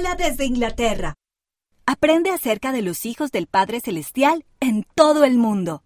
Desde 0.00 0.46
Inglaterra. 0.46 1.14
Aprende 1.84 2.30
acerca 2.30 2.72
de 2.72 2.80
los 2.80 3.04
hijos 3.04 3.30
del 3.32 3.46
Padre 3.46 3.80
Celestial 3.80 4.46
en 4.58 4.86
todo 4.94 5.24
el 5.24 5.36
mundo. 5.36 5.84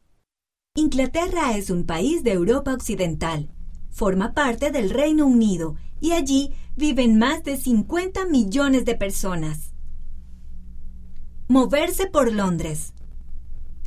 Inglaterra 0.76 1.56
es 1.56 1.68
un 1.68 1.84
país 1.84 2.22
de 2.22 2.32
Europa 2.32 2.72
Occidental. 2.72 3.50
Forma 3.90 4.32
parte 4.32 4.70
del 4.70 4.90
Reino 4.90 5.26
Unido 5.26 5.74
y 6.00 6.12
allí 6.12 6.54
viven 6.76 7.18
más 7.18 7.42
de 7.42 7.56
50 7.56 8.26
millones 8.26 8.84
de 8.84 8.94
personas. 8.94 9.72
Moverse 11.48 12.06
por 12.06 12.32
Londres. 12.32 12.94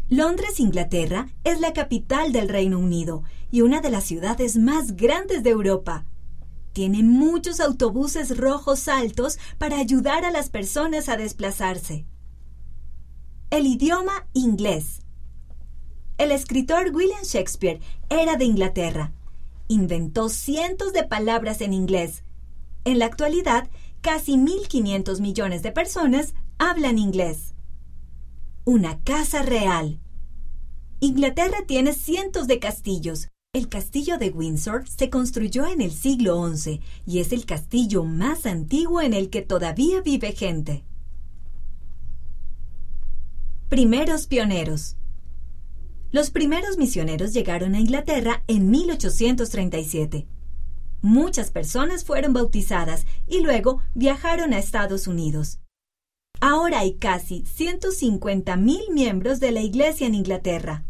Londres, 0.10 0.60
Inglaterra, 0.60 1.30
es 1.46 1.62
la 1.62 1.72
capital 1.72 2.34
del 2.34 2.50
Reino 2.50 2.80
Unido 2.80 3.24
y 3.50 3.62
una 3.62 3.80
de 3.80 3.92
las 3.92 4.04
ciudades 4.04 4.58
más 4.58 4.98
grandes 4.98 5.42
de 5.42 5.52
Europa. 5.52 6.06
Tiene 6.78 7.02
muchos 7.02 7.60
autobuses 7.60 8.38
rojos 8.38 8.88
altos 8.88 9.40
para 9.58 9.80
ayudar 9.80 10.26
a 10.26 10.30
las 10.30 10.52
personas 10.52 11.10
a 11.10 11.18
desplazarse. 11.18 12.06
El 13.50 13.66
idioma 13.66 14.28
inglés. 14.34 15.00
El 16.20 16.32
escritor 16.32 16.92
William 16.94 17.24
Shakespeare 17.24 17.80
era 18.12 18.36
de 18.36 18.46
Inglaterra. 18.46 19.12
Inventó 19.68 20.30
cientos 20.30 20.94
de 20.94 21.04
palabras 21.04 21.62
en 21.62 21.74
inglés. 21.74 22.24
En 22.86 23.00
la 23.00 23.08
actualidad, 23.08 23.68
casi 24.02 24.34
1.500 24.34 25.20
millones 25.20 25.64
de 25.64 25.72
personas 25.72 26.36
hablan 26.60 27.00
inglés. 27.00 27.56
Una 28.66 29.00
casa 29.00 29.42
real. 29.42 30.00
Inglaterra 31.00 31.58
tiene 31.66 31.94
cientos 31.94 32.46
de 32.46 32.60
castillos, 32.60 33.30
el 33.58 33.70
castillo 33.70 34.18
de 34.18 34.30
Windsor 34.30 34.88
se 34.88 35.10
construyó 35.10 35.68
en 35.68 35.82
el 35.82 35.92
siglo 35.92 36.48
XI 36.56 36.80
y 37.06 37.20
es 37.20 37.32
el 37.32 37.46
castillo 37.46 38.04
más 38.04 38.46
antiguo 38.46 39.02
en 39.02 39.14
el 39.14 39.30
que 39.30 39.42
todavía 39.42 40.02
vive 40.02 40.32
gente. 40.32 40.86
Primeros 43.68 44.28
pioneros. 44.28 44.96
Los 46.12 46.30
primeros 46.30 46.78
misioneros 46.78 47.34
llegaron 47.34 47.76
a 47.76 47.80
Inglaterra 47.80 48.44
en 48.48 48.70
1837. 48.70 50.28
Muchas 51.02 51.52
personas 51.52 52.06
fueron 52.06 52.34
bautizadas 52.34 53.06
y 53.28 53.42
luego 53.42 53.82
viajaron 53.94 54.54
a 54.54 54.60
Estados 54.60 55.08
Unidos. 55.08 55.60
Ahora 56.40 56.80
hay 56.80 56.94
casi 56.94 57.44
150.000 57.44 58.94
miembros 58.94 59.40
de 59.40 59.52
la 59.52 59.62
Iglesia 59.62 60.08
en 60.08 60.16
Inglaterra 60.16 60.86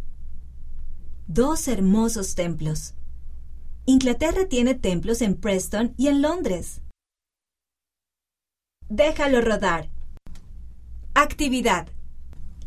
dos 1.27 1.67
hermosos 1.67 2.35
templos. 2.35 2.93
Inglaterra 3.85 4.45
tiene 4.47 4.75
templos 4.75 5.21
en 5.21 5.35
Preston 5.35 5.93
y 5.97 6.07
en 6.07 6.21
Londres. 6.21 6.81
Déjalo 8.87 9.41
rodar. 9.41 9.89
Actividad. 11.13 11.89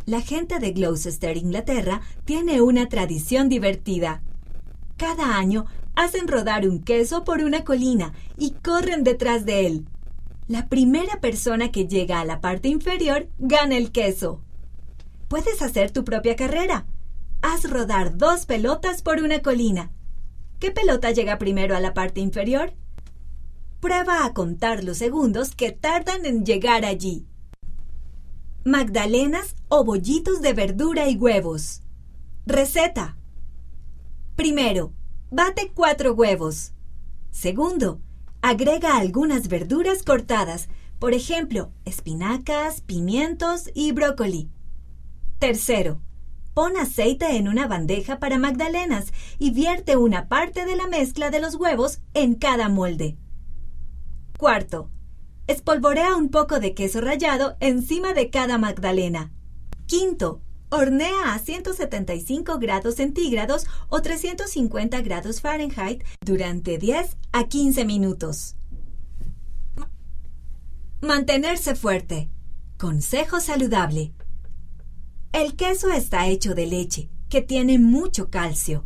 La 0.04 0.20
gente 0.20 0.58
de 0.58 0.72
Gloucester, 0.72 1.38
Inglaterra, 1.38 2.02
tiene 2.26 2.60
una 2.60 2.86
tradición 2.86 3.48
divertida. 3.48 4.22
Cada 4.98 5.38
año 5.38 5.64
hacen 5.94 6.28
rodar 6.28 6.68
un 6.68 6.82
queso 6.82 7.24
por 7.24 7.40
una 7.40 7.64
colina 7.64 8.12
y 8.36 8.50
corren 8.50 9.04
detrás 9.04 9.46
de 9.46 9.66
él. 9.66 9.86
La 10.48 10.68
primera 10.68 11.20
persona 11.20 11.72
que 11.72 11.86
llega 11.86 12.20
a 12.20 12.26
la 12.26 12.42
parte 12.42 12.68
inferior 12.68 13.28
gana 13.38 13.78
el 13.78 13.90
queso. 13.90 14.42
Puedes 15.28 15.62
hacer 15.62 15.92
tu 15.92 16.04
propia 16.04 16.36
carrera 16.36 16.84
haz 17.42 17.68
rodar 17.68 18.16
dos 18.16 18.46
pelotas 18.46 19.02
por 19.02 19.18
una 19.18 19.40
colina. 19.40 19.90
¿Qué 20.58 20.70
pelota 20.70 21.10
llega 21.10 21.38
primero 21.38 21.76
a 21.76 21.80
la 21.80 21.94
parte 21.94 22.20
inferior? 22.20 22.74
Prueba 23.80 24.26
a 24.26 24.34
contar 24.34 24.84
los 24.84 24.98
segundos 24.98 25.54
que 25.54 25.72
tardan 25.72 26.26
en 26.26 26.44
llegar 26.44 26.84
allí. 26.84 27.26
Magdalenas 28.64 29.56
o 29.68 29.84
bollitos 29.84 30.42
de 30.42 30.52
verdura 30.52 31.08
y 31.08 31.16
huevos. 31.16 31.80
Receta. 32.44 33.16
Primero, 34.36 34.92
bate 35.30 35.72
cuatro 35.74 36.12
huevos. 36.12 36.72
Segundo, 37.30 38.00
agrega 38.42 38.98
algunas 38.98 39.48
verduras 39.48 40.02
cortadas, 40.02 40.68
por 40.98 41.14
ejemplo, 41.14 41.72
espinacas, 41.86 42.82
pimientos 42.82 43.70
y 43.72 43.92
brócoli. 43.92 44.50
Tercero, 45.38 46.02
Pon 46.54 46.76
aceite 46.76 47.36
en 47.36 47.48
una 47.48 47.68
bandeja 47.68 48.18
para 48.18 48.38
magdalenas 48.38 49.12
y 49.38 49.50
vierte 49.50 49.96
una 49.96 50.28
parte 50.28 50.64
de 50.64 50.76
la 50.76 50.88
mezcla 50.88 51.30
de 51.30 51.40
los 51.40 51.54
huevos 51.54 52.00
en 52.12 52.34
cada 52.34 52.68
molde. 52.68 53.16
Cuarto, 54.38 54.90
espolvorea 55.46 56.16
un 56.16 56.28
poco 56.30 56.58
de 56.58 56.74
queso 56.74 57.00
rallado 57.00 57.56
encima 57.60 58.14
de 58.14 58.30
cada 58.30 58.58
magdalena. 58.58 59.32
Quinto, 59.86 60.40
hornea 60.70 61.34
a 61.34 61.38
175 61.38 62.58
grados 62.58 62.96
centígrados 62.96 63.66
o 63.88 64.00
350 64.02 65.00
grados 65.02 65.40
Fahrenheit 65.40 66.02
durante 66.24 66.78
10 66.78 67.16
a 67.32 67.44
15 67.44 67.84
minutos. 67.84 68.56
Mantenerse 71.00 71.74
fuerte. 71.74 72.28
Consejo 72.76 73.40
saludable. 73.40 74.12
El 75.32 75.54
queso 75.54 75.90
está 75.92 76.26
hecho 76.26 76.54
de 76.54 76.66
leche, 76.66 77.08
que 77.28 77.40
tiene 77.40 77.78
mucho 77.78 78.30
calcio. 78.30 78.84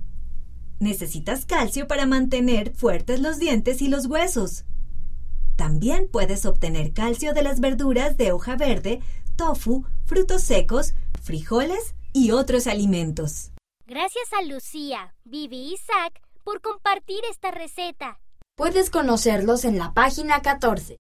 Necesitas 0.78 1.46
calcio 1.46 1.88
para 1.88 2.04
mantener 2.04 2.74
fuertes 2.74 3.20
los 3.20 3.38
dientes 3.38 3.80
y 3.80 3.88
los 3.88 4.06
huesos. 4.06 4.66
También 5.56 6.06
puedes 6.12 6.44
obtener 6.44 6.92
calcio 6.92 7.32
de 7.32 7.42
las 7.42 7.60
verduras 7.60 8.18
de 8.18 8.32
hoja 8.32 8.56
verde, 8.56 9.00
tofu, 9.36 9.86
frutos 10.04 10.42
secos, 10.42 10.92
frijoles 11.22 11.94
y 12.12 12.32
otros 12.32 12.66
alimentos. 12.66 13.52
Gracias 13.86 14.26
a 14.38 14.42
Lucía, 14.42 15.14
Vivi 15.24 15.56
y 15.56 15.74
Isaac 15.74 16.20
por 16.44 16.60
compartir 16.60 17.20
esta 17.30 17.52
receta. 17.52 18.20
Puedes 18.54 18.90
conocerlos 18.90 19.64
en 19.64 19.78
la 19.78 19.94
página 19.94 20.42
14. 20.42 20.92